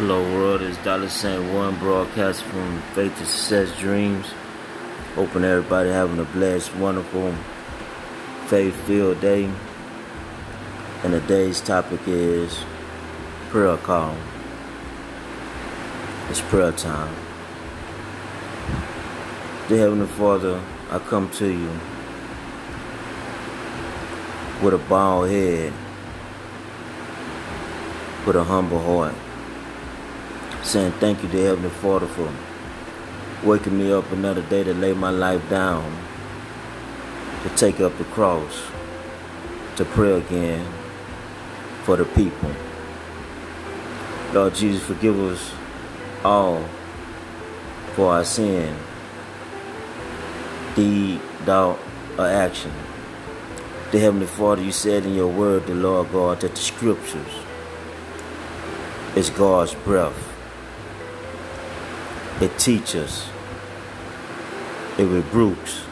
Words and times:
Hello 0.00 0.22
world, 0.32 0.62
it's 0.62 0.78
Dollar 0.78 1.10
Saint 1.10 1.52
One 1.52 1.78
broadcast 1.78 2.42
from 2.44 2.80
Faith 2.94 3.18
to 3.18 3.26
Success 3.26 3.78
Dreams. 3.78 4.24
Hoping 5.14 5.44
everybody 5.44 5.90
having 5.90 6.18
a 6.18 6.24
blessed, 6.24 6.74
wonderful, 6.76 7.34
faith-filled 8.46 9.20
day. 9.20 9.50
And 11.04 11.12
today's 11.12 11.60
topic 11.60 12.00
is 12.06 12.64
prayer 13.50 13.76
call. 13.76 14.16
It's 16.30 16.40
prayer 16.40 16.72
time. 16.72 17.14
Dear 19.68 19.80
Heavenly 19.80 20.06
Father, 20.06 20.62
I 20.90 20.98
come 20.98 21.28
to 21.32 21.46
you 21.46 21.78
with 24.64 24.72
a 24.72 24.82
bowed 24.88 25.24
head, 25.24 25.74
with 28.26 28.36
a 28.36 28.44
humble 28.44 28.80
heart 28.82 29.14
saying 30.62 30.92
thank 30.92 31.22
you 31.22 31.28
to 31.28 31.42
Heavenly 31.42 31.70
Father 31.70 32.06
for 32.06 32.32
waking 33.42 33.78
me 33.78 33.90
up 33.90 34.10
another 34.12 34.42
day 34.42 34.62
to 34.62 34.74
lay 34.74 34.92
my 34.92 35.10
life 35.10 35.48
down, 35.48 35.96
to 37.42 37.48
take 37.56 37.80
up 37.80 37.96
the 37.98 38.04
cross, 38.04 38.62
to 39.76 39.84
pray 39.84 40.12
again 40.12 40.66
for 41.84 41.96
the 41.96 42.04
people. 42.04 42.52
Lord 44.32 44.54
Jesus, 44.54 44.86
forgive 44.86 45.18
us 45.18 45.52
all 46.24 46.64
for 47.94 48.12
our 48.12 48.24
sin, 48.24 48.76
deed, 50.76 51.20
thought, 51.44 51.78
or 52.18 52.26
action. 52.26 52.72
The 53.90 53.98
Heavenly 53.98 54.26
Father, 54.26 54.62
you 54.62 54.72
said 54.72 55.04
in 55.04 55.14
your 55.14 55.28
word, 55.28 55.66
the 55.66 55.74
Lord 55.74 56.12
God, 56.12 56.40
that 56.42 56.54
the 56.54 56.60
scriptures 56.60 57.34
is 59.16 59.30
God's 59.30 59.74
breath 59.74 60.29
it 62.40 62.58
teaches, 62.58 63.28
it 64.96 65.04
rebukes, 65.04 65.82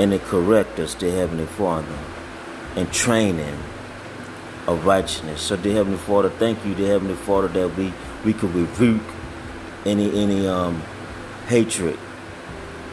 and 0.00 0.12
it 0.12 0.22
corrects 0.22 0.80
us, 0.80 0.94
dear 0.94 1.12
Heavenly 1.12 1.46
Father, 1.46 1.98
and 2.74 2.92
training 2.92 3.56
of 4.66 4.84
righteousness. 4.84 5.42
So, 5.42 5.56
dear 5.56 5.74
Heavenly 5.74 5.98
Father, 5.98 6.28
thank 6.28 6.64
you, 6.66 6.74
dear 6.74 6.88
Heavenly 6.88 7.14
Father, 7.14 7.48
that 7.48 7.76
we, 7.76 7.92
we 8.24 8.32
could 8.32 8.52
rebuke 8.52 9.02
any 9.86 10.20
any 10.20 10.46
um 10.46 10.82
hatred. 11.46 11.98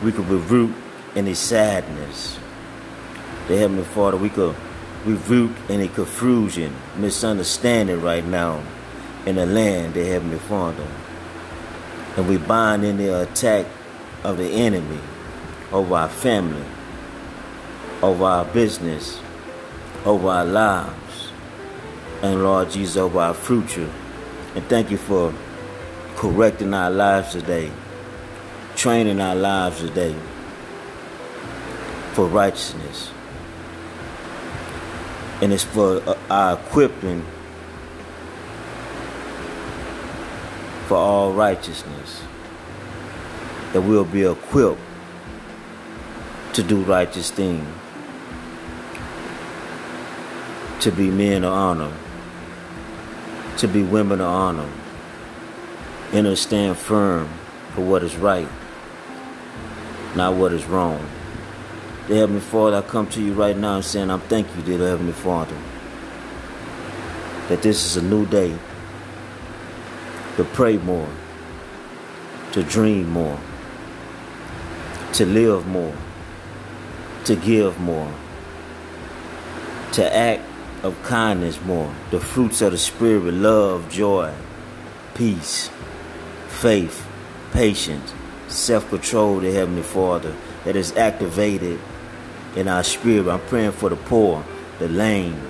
We 0.03 0.11
could 0.11 0.27
rebuke 0.27 0.75
any 1.15 1.33
sadness. 1.33 2.37
Dear 3.47 3.59
Heavenly 3.59 3.83
Father, 3.83 4.17
we 4.17 4.29
could 4.29 4.55
rebuke 5.03 5.53
any 5.67 5.87
confusion, 5.87 6.75
misunderstanding 6.95 8.01
right 8.01 8.23
now 8.23 8.63
in 9.25 9.35
the 9.35 9.45
land, 9.47 9.95
dear 9.95 10.05
Heavenly 10.05 10.37
Father 10.37 10.85
and 12.17 12.27
we 12.27 12.37
bind 12.37 12.83
any 12.83 13.07
attack 13.07 13.67
of 14.23 14.37
the 14.37 14.49
enemy 14.49 14.99
over 15.71 15.93
our 15.93 16.09
family, 16.09 16.65
over 18.01 18.23
our 18.23 18.45
business, 18.45 19.19
over 20.03 20.27
our 20.27 20.45
lives, 20.45 21.29
and 22.23 22.43
Lord 22.43 22.71
Jesus, 22.71 22.97
over 22.97 23.19
our 23.19 23.35
future. 23.35 23.89
And 24.55 24.65
thank 24.65 24.89
you 24.89 24.97
for 24.97 25.31
correcting 26.15 26.73
our 26.73 26.89
lives 26.89 27.33
today, 27.33 27.71
training 28.75 29.21
our 29.21 29.35
lives 29.35 29.79
today 29.79 30.15
for 32.13 32.25
righteousness. 32.25 33.11
And 35.39 35.53
it's 35.53 35.63
for 35.63 36.01
uh, 36.09 36.17
our 36.31 36.53
equipping 36.53 37.23
for 40.87 40.95
all 40.95 41.33
righteousness, 41.33 42.21
that 43.73 43.81
we'll 43.81 44.05
be 44.05 44.23
equipped 44.23 44.79
to 46.53 46.63
do 46.63 46.81
righteous 46.83 47.29
things, 47.29 47.67
to 50.79 50.89
be 50.89 51.11
men 51.11 51.43
of 51.43 51.51
honor, 51.51 51.91
to 53.57 53.67
be 53.67 53.83
women 53.83 54.21
of 54.21 54.27
honor, 54.27 54.69
and 56.13 56.25
to 56.25 56.37
stand 56.37 56.77
firm 56.77 57.27
for 57.75 57.81
what 57.81 58.01
is 58.01 58.15
right, 58.15 58.47
not 60.15 60.35
what 60.35 60.53
is 60.53 60.63
wrong. 60.65 61.05
Dear 62.07 62.19
Heavenly 62.19 62.39
Father, 62.39 62.77
I 62.77 62.81
come 62.81 63.07
to 63.07 63.21
you 63.21 63.33
right 63.33 63.57
now 63.57 63.75
and 63.75 63.83
saying 63.83 64.09
I'm 64.09 64.21
thank 64.21 64.47
you, 64.55 64.61
dear 64.61 64.77
Heavenly 64.77 65.11
Father, 65.11 65.57
that 67.49 67.61
this 67.61 67.83
is 67.83 67.97
a 67.97 68.01
new 68.01 68.25
day 68.25 68.57
to 70.37 70.43
pray 70.43 70.77
more, 70.77 71.09
to 72.51 72.63
dream 72.63 73.09
more, 73.09 73.39
to 75.13 75.25
live 75.25 75.67
more, 75.67 75.95
to 77.25 77.35
give 77.35 77.79
more, 77.79 78.13
to 79.91 80.15
act 80.15 80.43
of 80.83 81.01
kindness 81.03 81.59
more, 81.61 81.91
the 82.11 82.19
fruits 82.19 82.61
of 82.61 82.71
the 82.71 82.77
Spirit, 82.77 83.33
love, 83.33 83.89
joy, 83.89 84.31
peace, 85.15 85.71
faith, 86.47 87.05
patience, 87.51 88.13
self 88.47 88.87
control, 88.89 89.39
the 89.39 89.51
Heavenly 89.51 89.81
Father, 89.81 90.35
that 90.65 90.75
is 90.75 90.95
activated 90.95 91.79
in 92.55 92.67
our 92.67 92.83
spirit. 92.83 93.27
I'm 93.27 93.39
praying 93.41 93.71
for 93.71 93.89
the 93.89 93.95
poor, 93.95 94.45
the 94.77 94.87
lame, 94.87 95.41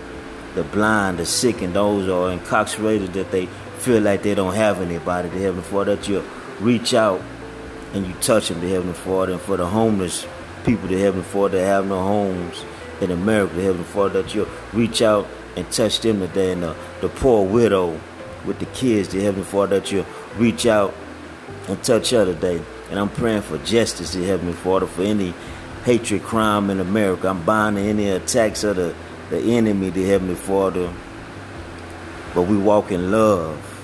the 0.55 0.63
blind, 0.63 1.19
the 1.19 1.25
sick, 1.25 1.61
and 1.61 1.73
those 1.73 2.05
who 2.05 2.13
are 2.13 2.31
incarcerated 2.31 3.13
that 3.13 3.31
they 3.31 3.49
feel 3.87 4.03
like 4.03 4.21
they 4.21 4.35
don't 4.35 4.53
have 4.53 4.81
anybody, 4.81 5.29
the 5.29 5.39
Heavenly 5.39 5.63
Father, 5.63 5.95
that 5.95 6.09
you 6.09 6.21
reach 6.59 6.93
out 6.93 7.21
and 7.93 8.05
you 8.05 8.13
touch 8.15 8.49
them, 8.49 8.59
the 8.59 8.67
Heavenly 8.67 8.93
Father, 8.93 9.31
and 9.31 9.41
for 9.41 9.55
the 9.55 9.65
homeless 9.65 10.27
people, 10.65 10.89
the 10.89 10.99
Heavenly 10.99 11.23
Father, 11.23 11.57
that 11.57 11.65
have 11.65 11.87
no 11.87 12.03
homes 12.03 12.65
in 12.99 13.11
America, 13.11 13.55
the 13.55 13.61
Heavenly 13.61 13.85
Father, 13.85 14.23
that 14.23 14.35
you 14.35 14.45
reach 14.73 15.01
out 15.01 15.25
and 15.55 15.71
touch 15.71 16.01
them 16.01 16.19
today, 16.19 16.51
and 16.51 16.63
the, 16.63 16.75
the 16.99 17.07
poor 17.07 17.47
widow 17.47 17.97
with 18.45 18.59
the 18.59 18.65
kids, 18.65 19.07
the 19.07 19.21
Heavenly 19.21 19.45
Father, 19.45 19.79
that 19.79 19.89
you 19.89 20.05
reach 20.35 20.65
out 20.65 20.93
and 21.69 21.81
touch 21.81 22.09
her 22.09 22.25
today. 22.25 22.61
And 22.89 22.99
I'm 22.99 23.09
praying 23.09 23.43
for 23.43 23.57
justice, 23.59 24.11
the 24.11 24.25
Heavenly 24.25 24.51
Father, 24.51 24.85
for 24.85 25.03
any 25.03 25.33
hatred, 25.85 26.23
crime 26.23 26.69
in 26.69 26.81
America. 26.81 27.29
I'm 27.29 27.45
binding 27.45 27.85
any 27.85 28.09
attacks 28.09 28.65
of 28.65 28.75
the, 28.75 28.93
the 29.29 29.39
enemy, 29.39 29.91
the 29.91 30.03
Heavenly 30.03 30.35
Father. 30.35 30.93
But 32.35 32.41
we 32.41 32.57
walk 32.57 32.91
in 32.91 33.11
love 33.11 33.75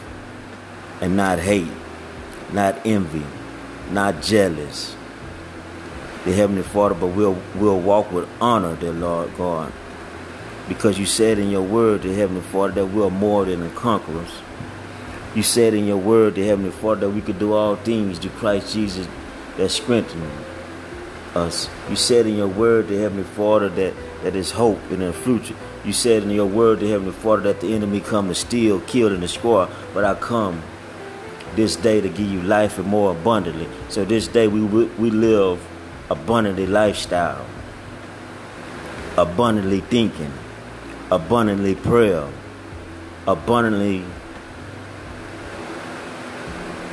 and 1.03 1.17
not 1.17 1.37
hate, 1.37 1.67
not 2.53 2.79
envy, 2.85 3.25
not 3.91 4.21
jealous. 4.21 4.95
The 6.23 6.31
Heavenly 6.31 6.63
Father, 6.63 6.95
but 6.95 7.07
we'll, 7.07 7.37
we'll 7.55 7.81
walk 7.81 8.09
with 8.09 8.29
honor, 8.39 8.77
dear 8.77 8.93
Lord 8.93 9.35
God. 9.35 9.73
Because 10.69 10.97
you 10.97 11.05
said 11.05 11.39
in 11.39 11.49
your 11.49 11.61
word, 11.61 12.03
the 12.03 12.13
Heavenly 12.13 12.41
Father, 12.41 12.75
that 12.75 12.85
we're 12.85 13.09
more 13.09 13.43
than 13.43 13.69
conquerors. 13.71 14.31
You 15.35 15.43
said 15.43 15.73
in 15.73 15.85
your 15.85 15.97
word, 15.97 16.35
the 16.35 16.45
Heavenly 16.45 16.71
Father, 16.71 17.01
that 17.01 17.09
we 17.09 17.19
could 17.19 17.37
do 17.37 17.51
all 17.51 17.75
things 17.75 18.17
through 18.17 18.31
Christ 18.31 18.73
Jesus 18.73 19.05
that 19.57 19.67
strengthens 19.67 20.31
us. 21.35 21.69
You 21.89 21.97
said 21.97 22.27
in 22.27 22.37
your 22.37 22.47
word, 22.47 22.87
the 22.87 22.95
Heavenly 22.95 23.25
Father, 23.25 23.67
that, 23.67 23.93
that 24.23 24.37
is 24.37 24.51
hope 24.51 24.79
in 24.89 25.01
the 25.01 25.11
future. 25.11 25.55
You 25.83 25.91
said 25.91 26.23
in 26.23 26.29
your 26.29 26.45
word, 26.45 26.79
the 26.79 26.87
Heavenly 26.87 27.11
Father, 27.11 27.41
that 27.51 27.59
the 27.59 27.75
enemy 27.75 27.99
come 27.99 28.29
to 28.29 28.35
steal, 28.35 28.79
kill, 28.79 29.11
and 29.11 29.19
destroy, 29.19 29.67
but 29.93 30.05
I 30.05 30.15
come 30.15 30.63
this 31.55 31.75
day 31.75 32.01
to 32.01 32.09
give 32.09 32.29
you 32.29 32.41
life 32.41 32.77
and 32.77 32.87
more 32.87 33.11
abundantly. 33.11 33.67
So 33.89 34.05
this 34.05 34.27
day 34.27 34.47
we 34.47 34.63
we 34.63 35.11
live 35.11 35.65
abundantly 36.09 36.65
lifestyle, 36.67 37.45
abundantly 39.17 39.81
thinking, 39.81 40.31
abundantly 41.11 41.75
prayer, 41.75 42.27
abundantly 43.27 44.05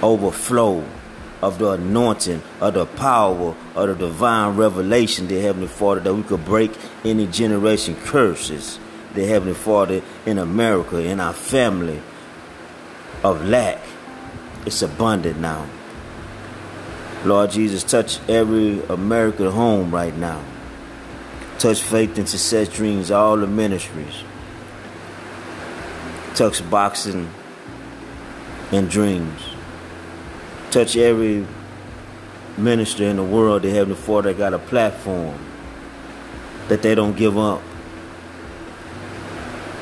overflow 0.03 0.85
of 1.43 1.59
the 1.59 1.71
anointing, 1.71 2.43
of 2.61 2.75
the 2.75 2.87
power, 2.87 3.55
of 3.75 3.89
the 3.89 3.95
divine 3.95 4.57
revelation, 4.57 5.27
the 5.27 5.41
Heavenly 5.41 5.69
Father, 5.69 6.01
that 6.01 6.15
we 6.15 6.23
could 6.23 6.45
break 6.45 6.71
any 7.05 7.27
generation 7.27 7.97
curses, 7.97 8.79
the 9.15 9.25
Heavenly 9.25 9.55
Father, 9.55 10.03
in 10.27 10.39
America, 10.39 10.99
in 10.99 11.19
our 11.19 11.33
family 11.33 12.01
of 13.25 13.45
lack 13.47 13.81
it's 14.67 14.83
abundant 14.83 15.39
now. 15.39 15.67
Lord 17.25 17.51
Jesus, 17.51 17.85
touch 17.85 18.19
every 18.29 18.83
American 18.85 19.51
home 19.51 19.95
right 19.95 20.17
now. 20.17 20.43
Touch 21.59 21.83
faith 21.83 22.17
and 22.17 22.29
success 22.29 22.69
dreams, 22.69 23.11
all 23.11 23.37
the 23.37 23.47
ministries. 23.47 24.25
Touch 26.35 26.69
boxing 26.71 27.31
and 28.73 28.89
dreams. 28.89 29.43
Touch 30.71 30.97
every 30.97 31.47
minister 32.57 33.05
in 33.05 33.17
the 33.17 33.25
world 33.25 33.63
they 33.63 33.71
that 33.71 33.71
Heavenly 33.71 34.01
Father 34.01 34.33
got 34.33 34.55
a 34.55 34.59
platform 34.59 35.39
that 36.69 36.83
they 36.83 36.95
don't 36.95 37.17
give 37.17 37.37
up. 37.37 37.63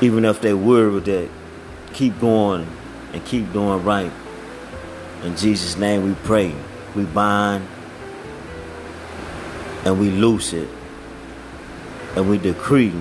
Even 0.01 0.25
if 0.25 0.41
they 0.41 0.53
worry 0.53 0.99
that 0.99 1.29
keep 1.93 2.19
going 2.19 2.67
and 3.13 3.23
keep 3.25 3.51
doing 3.53 3.83
right. 3.83 4.11
In 5.23 5.35
Jesus' 5.35 5.77
name 5.77 6.03
we 6.03 6.13
pray. 6.23 6.53
We 6.95 7.03
bind 7.05 7.67
and 9.85 9.99
we 9.99 10.09
loose 10.11 10.53
it 10.53 10.67
and 12.15 12.29
we 12.29 12.37
decree 12.37 12.93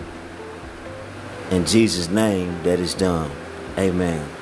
in 1.51 1.65
Jesus' 1.65 2.09
name 2.09 2.63
that 2.63 2.79
is 2.79 2.95
done. 2.95 3.31
Amen. 3.79 4.38